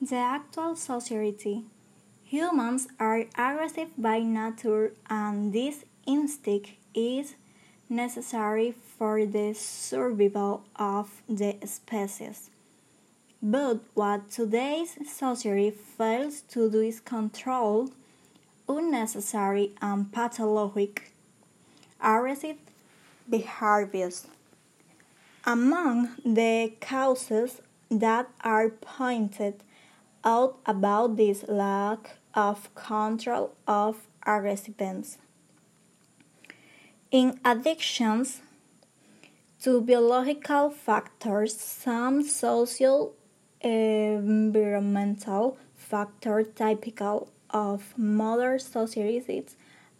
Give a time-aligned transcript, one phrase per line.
[0.00, 1.64] The actual society.
[2.22, 7.34] Humans are aggressive by nature, and this instinct is
[7.88, 12.48] necessary for the survival of the species.
[13.42, 17.90] But what today's society fails to do is control
[18.68, 21.12] unnecessary and pathologic
[22.00, 22.58] aggressive
[23.28, 24.28] behaviors.
[25.44, 29.64] Among the causes that are pointed
[30.24, 35.18] out about this lack of control of aggressiveness.
[37.10, 38.42] In addictions
[39.62, 43.14] to biological factors, some social
[43.60, 49.56] environmental factors typical of modern societies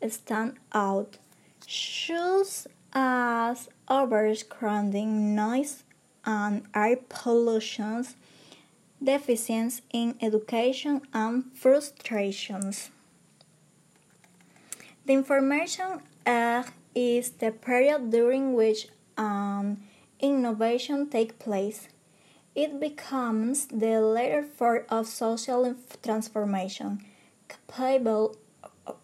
[0.08, 1.18] stand out,
[1.66, 5.84] such as overcrowding, noise,
[6.24, 8.06] and air pollution,
[9.02, 12.90] deficiencies in education, and frustrations.
[15.06, 19.78] The information age is the period during which an
[20.20, 21.88] innovation takes place.
[22.54, 27.04] It becomes the later form of social transformation,
[27.48, 28.36] capable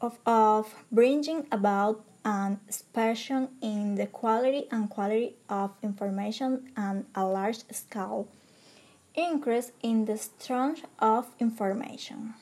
[0.01, 7.25] of, of bringing about an expansion in the quality and quality of information on a
[7.25, 8.29] large scale,
[9.15, 12.35] increase in the strength of information.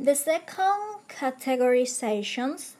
[0.00, 2.74] The second categorizations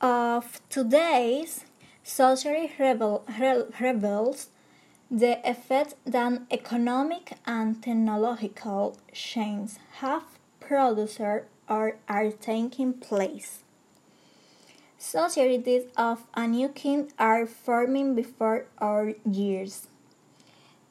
[0.00, 1.64] of today's
[2.02, 3.24] society revel,
[3.80, 4.48] reveals
[5.10, 10.24] the effect that economic and technological changes have
[10.60, 13.62] produced or are taking place.
[14.98, 19.86] Societies of a new kind are forming before our years.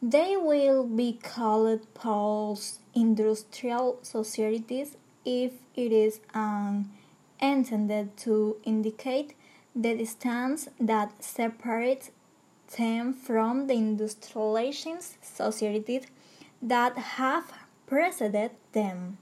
[0.02, 4.96] They will be called post industrial societies
[5.26, 6.92] if it is um,
[7.40, 9.36] intended to indicate
[9.76, 12.12] the distance that separates
[12.78, 16.06] them from the industrialized societies
[16.62, 17.52] that have
[17.86, 19.18] preceded them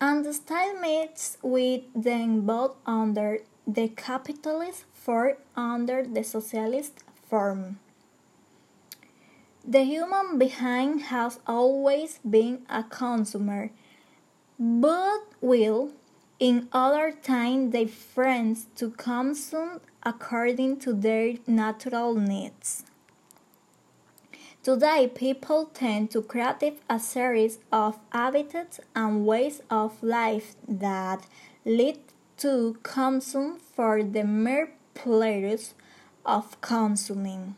[0.00, 7.78] and the style meets with them both under the capitalist form under the socialist form.
[9.66, 13.70] The human behind has always been a consumer,
[14.58, 15.92] but will
[16.38, 22.84] in other time their friends to consume according to their natural needs.
[24.62, 31.26] Today, people tend to create a series of habits and ways of life that
[31.64, 32.00] lead
[32.36, 35.72] to consume for the mere pleasure
[36.26, 37.56] of consuming.